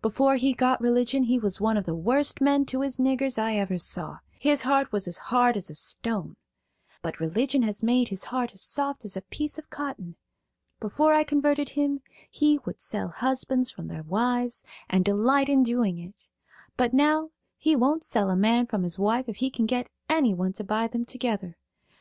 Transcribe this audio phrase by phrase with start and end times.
[0.00, 3.56] Before he got religion he was one of the worst men to his niggers I
[3.56, 6.36] ever saw; his heart was as hard as a stone.
[7.02, 10.14] But religion has made his heart as soft as a piece of cotton.
[10.78, 12.00] Before I converted him
[12.30, 16.28] he would sell husbands from their wives and delight in doing it;
[16.76, 20.52] but now he won't sell a man from his wife if he can get anyone
[20.52, 21.56] to buy them together.